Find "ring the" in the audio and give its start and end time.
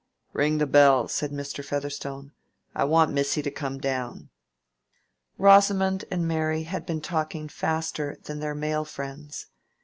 0.33-0.65